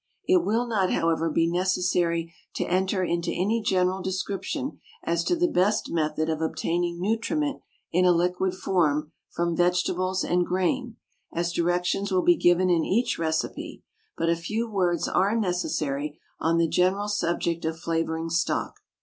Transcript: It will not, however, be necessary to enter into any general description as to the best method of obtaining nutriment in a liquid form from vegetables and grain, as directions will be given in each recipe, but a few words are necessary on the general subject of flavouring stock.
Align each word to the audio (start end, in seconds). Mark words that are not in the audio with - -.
It 0.27 0.43
will 0.43 0.65
not, 0.67 0.91
however, 0.91 1.29
be 1.29 1.45
necessary 1.45 2.33
to 2.55 2.65
enter 2.65 3.03
into 3.03 3.29
any 3.29 3.61
general 3.61 4.01
description 4.01 4.79
as 5.03 5.23
to 5.25 5.35
the 5.35 5.47
best 5.47 5.91
method 5.91 6.27
of 6.27 6.41
obtaining 6.41 6.99
nutriment 6.99 7.61
in 7.91 8.03
a 8.05 8.11
liquid 8.11 8.55
form 8.55 9.11
from 9.29 9.55
vegetables 9.55 10.23
and 10.23 10.43
grain, 10.43 10.95
as 11.31 11.53
directions 11.53 12.11
will 12.11 12.23
be 12.23 12.35
given 12.35 12.67
in 12.71 12.83
each 12.83 13.19
recipe, 13.19 13.83
but 14.17 14.27
a 14.27 14.35
few 14.35 14.67
words 14.67 15.07
are 15.07 15.37
necessary 15.39 16.19
on 16.39 16.57
the 16.57 16.67
general 16.67 17.07
subject 17.07 17.63
of 17.63 17.77
flavouring 17.77 18.31
stock. 18.31 18.77